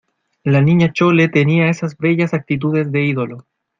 y 0.43 0.49
la 0.49 0.61
Niña 0.61 0.91
Chole 0.91 1.27
tenía 1.29 1.69
esas 1.69 1.95
bellas 1.95 2.33
actitudes 2.33 2.91
de 2.91 3.03
ídolo 3.05 3.45